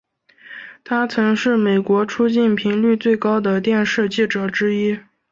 [0.83, 4.97] 他曾是美国出境频率最高的电视记者之一。